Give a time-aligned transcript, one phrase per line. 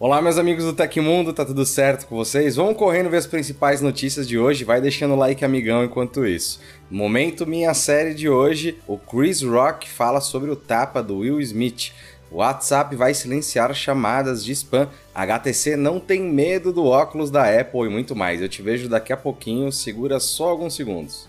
[0.00, 2.54] Olá, meus amigos do Tecmundo, tá tudo certo com vocês?
[2.54, 6.60] Vamos correndo ver as principais notícias de hoje, vai deixando o like amigão enquanto isso.
[6.88, 11.90] Momento, minha série de hoje, o Chris Rock fala sobre o tapa do Will Smith.
[12.30, 14.88] O WhatsApp vai silenciar chamadas de spam.
[15.12, 18.40] HTC não tem medo do óculos da Apple e muito mais.
[18.40, 21.28] Eu te vejo daqui a pouquinho, segura só alguns segundos.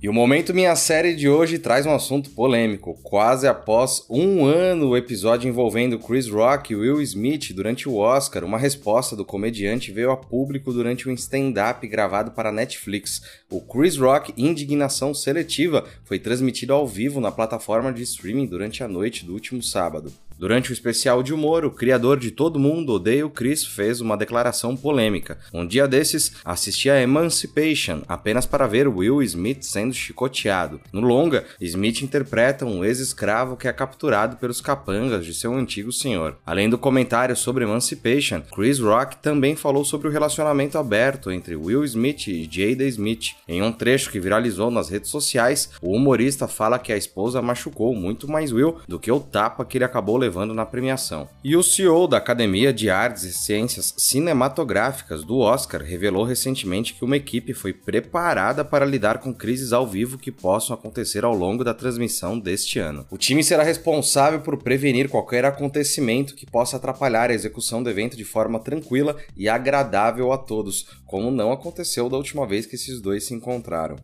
[0.00, 2.96] E o Momento Minha Série de hoje traz um assunto polêmico.
[3.02, 8.44] Quase após um ano, o episódio envolvendo Chris Rock e Will Smith durante o Oscar,
[8.44, 13.20] uma resposta do comediante veio a público durante um stand-up gravado para Netflix.
[13.50, 18.88] O Chris Rock Indignação Seletiva foi transmitido ao vivo na plataforma de streaming durante a
[18.88, 20.12] noite do último sábado.
[20.38, 24.16] Durante o especial de humor, o criador de Todo Mundo Odeia o Chris fez uma
[24.16, 25.36] declaração polêmica.
[25.52, 30.80] Um dia desses, assisti a Emancipation apenas para ver Will Smith sendo chicoteado.
[30.92, 36.36] No longa, Smith interpreta um ex-escravo que é capturado pelos capangas de seu antigo senhor.
[36.46, 41.84] Além do comentário sobre Emancipation, Chris Rock também falou sobre o relacionamento aberto entre Will
[41.84, 43.32] Smith e Jada Smith.
[43.48, 47.92] Em um trecho que viralizou nas redes sociais, o humorista fala que a esposa machucou
[47.92, 51.26] muito mais Will do que o tapa que ele acabou levando levando na premiação.
[51.42, 57.04] E o CEO da Academia de Artes e Ciências Cinematográficas do Oscar revelou recentemente que
[57.04, 61.64] uma equipe foi preparada para lidar com crises ao vivo que possam acontecer ao longo
[61.64, 63.06] da transmissão deste ano.
[63.10, 68.16] O time será responsável por prevenir qualquer acontecimento que possa atrapalhar a execução do evento
[68.16, 73.00] de forma tranquila e agradável a todos, como não aconteceu da última vez que esses
[73.00, 73.96] dois se encontraram.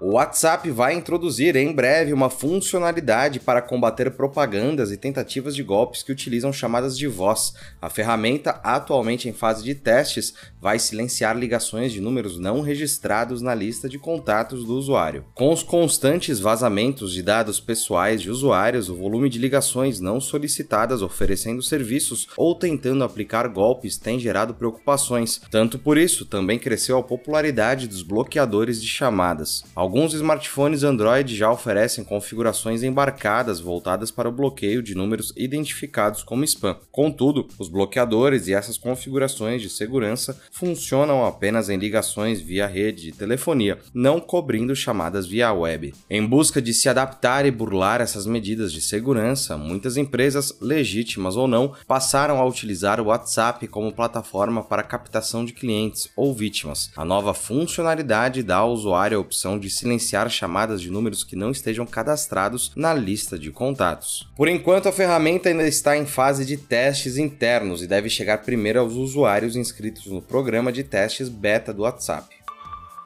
[0.00, 6.04] O WhatsApp vai introduzir em breve uma funcionalidade para combater propagandas e tentativas de golpes
[6.04, 7.52] que utilizam chamadas de voz.
[7.82, 13.52] A ferramenta, atualmente em fase de testes, vai silenciar ligações de números não registrados na
[13.56, 15.24] lista de contatos do usuário.
[15.34, 21.02] Com os constantes vazamentos de dados pessoais de usuários, o volume de ligações não solicitadas
[21.02, 25.40] oferecendo serviços ou tentando aplicar golpes tem gerado preocupações.
[25.50, 29.64] Tanto por isso, também cresceu a popularidade dos bloqueadores de chamadas.
[29.88, 36.44] Alguns smartphones Android já oferecem configurações embarcadas voltadas para o bloqueio de números identificados como
[36.44, 36.76] spam.
[36.92, 43.12] Contudo, os bloqueadores e essas configurações de segurança funcionam apenas em ligações via rede de
[43.12, 45.94] telefonia, não cobrindo chamadas via web.
[46.10, 51.48] Em busca de se adaptar e burlar essas medidas de segurança, muitas empresas, legítimas ou
[51.48, 56.90] não, passaram a utilizar o WhatsApp como plataforma para captação de clientes ou vítimas.
[56.94, 61.50] A nova funcionalidade dá ao usuário a opção de silenciar chamadas de números que não
[61.50, 64.28] estejam cadastrados na lista de contatos.
[64.36, 68.80] Por enquanto, a ferramenta ainda está em fase de testes internos e deve chegar primeiro
[68.80, 72.38] aos usuários inscritos no programa de testes beta do WhatsApp.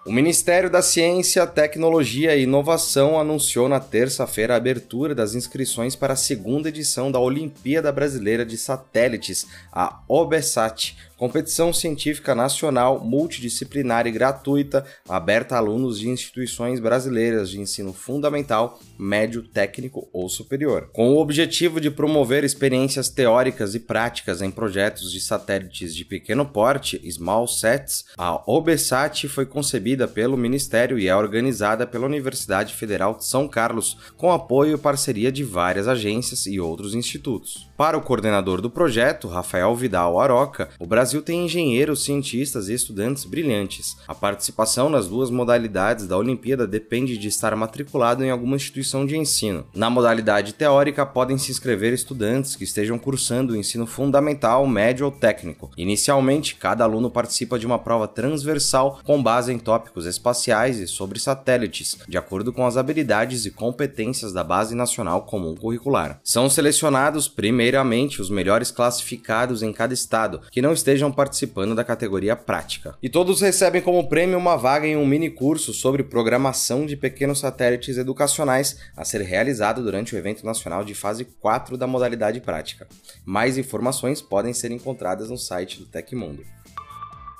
[0.04, 6.14] O Ministério da Ciência, Tecnologia e Inovação anunciou na terça-feira a abertura das inscrições para
[6.14, 14.10] a segunda edição da Olimpíada Brasileira de Satélites, a OBESAT, competição científica nacional multidisciplinar e
[14.10, 20.90] gratuita, aberta a alunos de instituições brasileiras de ensino fundamental, médio, técnico ou superior.
[20.92, 26.44] Com o objetivo de promover experiências teóricas e práticas em projetos de satélites de pequeno
[26.44, 33.14] porte, Small Sats, a OBSAT foi concebida pelo Ministério e é organizada pela Universidade Federal
[33.14, 37.70] de São Carlos, com apoio e parceria de várias agências e outros institutos.
[37.76, 42.72] Para o coordenador do projeto, Rafael Vidal Aroca, o Brasil Brasil tem engenheiros, cientistas e
[42.72, 43.98] estudantes brilhantes.
[44.08, 49.14] A participação nas duas modalidades da Olimpíada depende de estar matriculado em alguma instituição de
[49.14, 49.66] ensino.
[49.74, 55.12] Na modalidade teórica, podem se inscrever estudantes que estejam cursando o ensino fundamental, médio ou
[55.12, 55.70] técnico.
[55.76, 61.20] Inicialmente, cada aluno participa de uma prova transversal com base em tópicos espaciais e sobre
[61.20, 66.18] satélites, de acordo com as habilidades e competências da Base Nacional Comum Curricular.
[66.24, 71.82] São selecionados, primeiramente, os melhores classificados em cada estado, que não estejam estejam participando da
[71.82, 72.94] categoria prática.
[73.02, 77.40] E todos recebem como prêmio uma vaga em um mini curso sobre programação de pequenos
[77.40, 82.86] satélites educacionais a ser realizado durante o evento nacional de fase 4 da modalidade prática.
[83.24, 86.44] Mais informações podem ser encontradas no site do Tecmundo.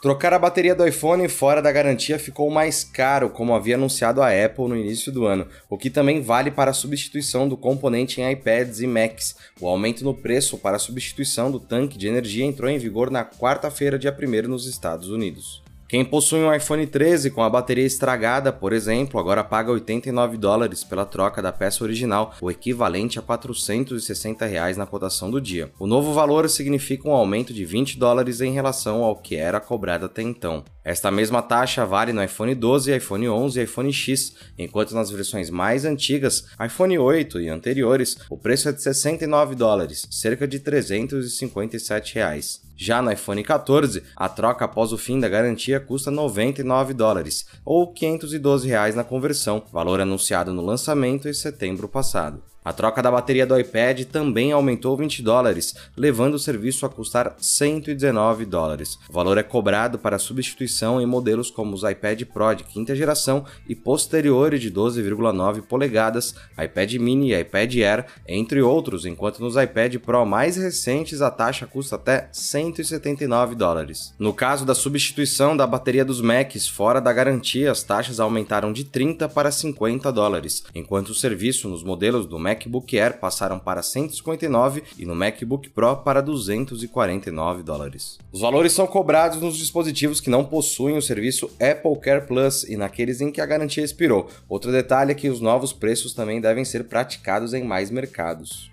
[0.03, 4.31] Trocar a bateria do iPhone fora da garantia ficou mais caro, como havia anunciado a
[4.31, 8.29] Apple no início do ano, o que também vale para a substituição do componente em
[8.33, 9.37] iPads e Macs.
[9.61, 13.25] O aumento no preço para a substituição do tanque de energia entrou em vigor na
[13.25, 15.62] quarta-feira, dia 1 nos Estados Unidos.
[15.93, 20.83] Quem possui um iPhone 13 com a bateria estragada, por exemplo, agora paga 89 dólares
[20.83, 25.71] pela troca da peça original, o equivalente a 460 reais na cotação do dia.
[25.79, 30.07] O novo valor significa um aumento de 20 dólares em relação ao que era cobrado
[30.07, 30.65] até então.
[30.83, 35.51] Esta mesma taxa vale no iPhone 12, iPhone 11 e iPhone X, enquanto nas versões
[35.51, 42.15] mais antigas, iPhone 8 e anteriores, o preço é de 69 dólares, cerca de 357
[42.15, 42.63] reais.
[42.85, 47.93] Já no iPhone 14, a troca após o fim da garantia custa 99 dólares, ou
[47.93, 52.43] 512 reais na conversão, valor anunciado no lançamento em setembro passado.
[52.65, 57.35] A troca da bateria do iPad também aumentou 20 dólares, levando o serviço a custar
[57.37, 58.99] 119 dólares.
[59.09, 63.45] O valor é cobrado para substituição em modelos como os iPad Pro de quinta geração
[63.69, 69.97] e posteriores de 12,9 polegadas, iPad Mini e iPad Air, entre outros, enquanto nos iPad
[69.97, 74.15] Pro mais recentes a taxa custa até 179 dólares.
[74.21, 78.85] No caso da substituição da bateria dos Macs fora da garantia, as taxas aumentaram de
[78.85, 83.83] 30 para 50 dólares, enquanto o serviço nos modelos do Mac MacBook Air passaram para
[83.83, 88.19] 159 e no MacBook Pro para 249 dólares.
[88.31, 92.77] Os valores são cobrados nos dispositivos que não possuem o serviço Apple Care Plus e
[92.77, 94.29] naqueles em que a garantia expirou.
[94.49, 98.71] Outro detalhe é que os novos preços também devem ser praticados em mais mercados.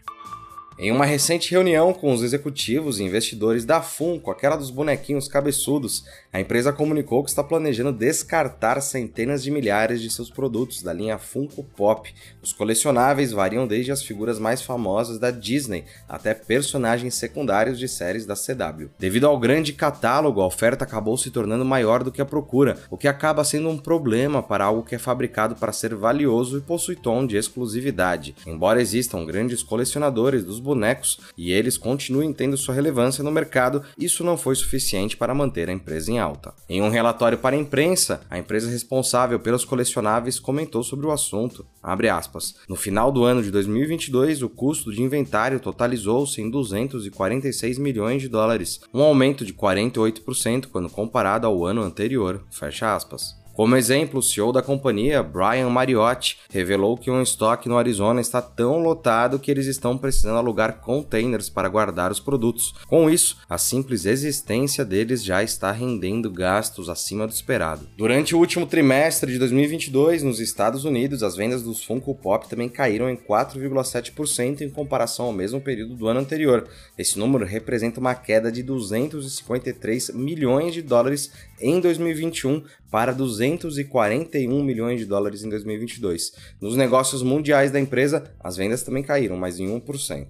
[0.82, 6.06] Em uma recente reunião com os executivos e investidores da Funko, aquela dos bonequinhos cabeçudos,
[6.32, 11.18] a empresa comunicou que está planejando descartar centenas de milhares de seus produtos da linha
[11.18, 12.10] Funko Pop.
[12.42, 18.26] Os colecionáveis variam desde as figuras mais famosas da Disney até personagens secundários de séries
[18.26, 18.88] da CW.
[18.98, 22.98] Devido ao grande catálogo, a oferta acabou se tornando maior do que a procura, o
[22.98, 26.96] que acaba sendo um problema para algo que é fabricado para ser valioso e possui
[26.96, 28.34] tom de exclusividade.
[28.48, 34.24] Embora existam grandes colecionadores dos bonecos e eles continuem tendo sua relevância no mercado, isso
[34.24, 36.54] não foi suficiente para manter a empresa em alta.
[36.70, 41.66] Em um relatório para a imprensa, a empresa responsável pelos colecionáveis comentou sobre o assunto.
[41.82, 48.22] Aspas, no final do ano de 2022, o custo de inventário totalizou-se em 246 milhões
[48.22, 52.44] de dólares, um aumento de 48% quando comparado ao ano anterior.
[52.52, 53.40] Fecha aspas.
[53.60, 58.42] Como exemplo, o CEO da companhia, Brian Mariotti, revelou que um estoque no Arizona está
[58.42, 62.74] tão lotado que eles estão precisando alugar containers para guardar os produtos.
[62.88, 67.86] Com isso, a simples existência deles já está rendendo gastos acima do esperado.
[67.98, 72.70] Durante o último trimestre de 2022, nos Estados Unidos, as vendas dos Funko Pop também
[72.70, 76.66] caíram em 4,7% em comparação ao mesmo período do ano anterior.
[76.98, 81.30] Esse número representa uma queda de 253 milhões de dólares
[81.60, 83.12] em 2021 para
[83.56, 86.34] 241 milhões de dólares em 2022.
[86.60, 90.28] Nos negócios mundiais da empresa, as vendas também caíram, mas em 1%.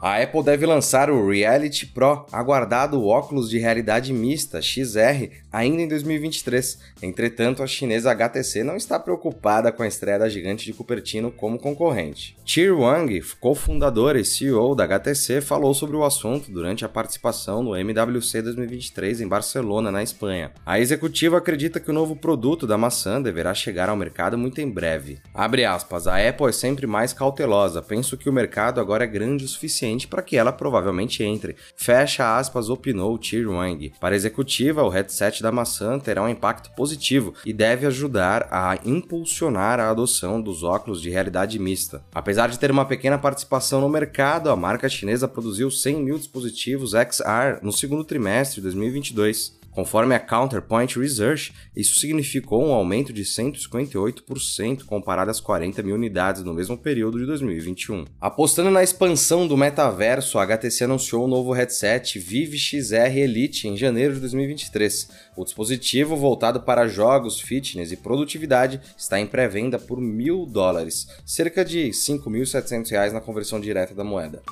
[0.00, 5.88] A Apple deve lançar o Reality Pro, aguardado óculos de realidade mista XR, ainda em
[5.88, 6.78] 2023.
[7.02, 11.58] Entretanto, a chinesa HTC não está preocupada com a estreia da gigante de Cupertino como
[11.58, 12.36] concorrente.
[12.44, 17.74] Chi Wang, cofundador e CEO da HTC, falou sobre o assunto durante a participação no
[17.74, 20.52] MWC 2023 em Barcelona, na Espanha.
[20.64, 24.70] A executiva acredita que o novo produto da maçã deverá chegar ao mercado muito em
[24.70, 25.18] breve.
[25.32, 29.44] Abre aspas, a Apple é sempre mais cautelosa, penso que o mercado agora é grande
[29.44, 31.56] o suficiente para que ela provavelmente entre.
[31.76, 33.92] Fecha aspas, opinou Tir Wang.
[33.98, 38.76] Para a executiva, o headset da maçã terá um impacto positivo e deve ajudar a
[38.84, 42.04] impulsionar a adoção dos óculos de realidade mista.
[42.12, 46.90] Apesar de ter uma pequena participação no mercado, a marca chinesa produziu 100 mil dispositivos
[46.90, 49.56] XR no segundo trimestre de 2022.
[49.76, 56.42] Conforme a Counterpoint Research, isso significou um aumento de 158% comparado às 40 mil unidades
[56.42, 58.06] no mesmo período de 2021.
[58.18, 63.76] Apostando na expansão do metaverso, a HTC anunciou o novo headset Vive XR Elite em
[63.76, 65.10] janeiro de 2023.
[65.36, 71.62] O dispositivo, voltado para jogos, fitness e produtividade, está em pré-venda por mil dólares, cerca
[71.62, 74.42] de 5.700 reais na conversão direta da moeda.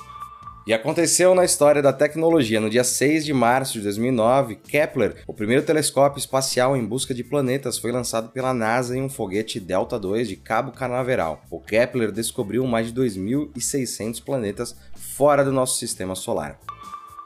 [0.67, 2.59] E aconteceu na história da tecnologia.
[2.59, 7.23] No dia 6 de março de 2009, Kepler, o primeiro telescópio espacial em busca de
[7.23, 11.43] planetas, foi lançado pela NASA em um foguete Delta II de Cabo Canaveral.
[11.51, 16.59] O Kepler descobriu mais de 2.600 planetas fora do nosso sistema solar.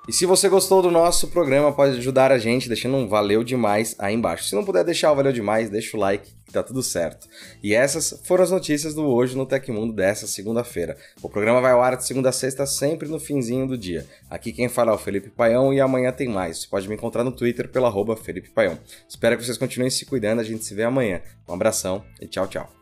[0.09, 3.95] E se você gostou do nosso programa, pode ajudar a gente deixando um valeu demais
[3.99, 4.45] aí embaixo.
[4.45, 7.27] Se não puder deixar o valeu demais, deixa o like que tá tudo certo.
[7.61, 10.97] E essas foram as notícias do Hoje no Tecmundo dessa segunda-feira.
[11.21, 14.03] O programa vai ao ar de segunda a sexta, sempre no finzinho do dia.
[14.27, 16.61] Aqui quem fala é o Felipe Paião e amanhã tem mais.
[16.61, 18.79] Você pode me encontrar no Twitter pela Felipe Paião.
[19.07, 21.21] Espero que vocês continuem se cuidando, a gente se vê amanhã.
[21.47, 22.73] Um abração e tchau, tchau.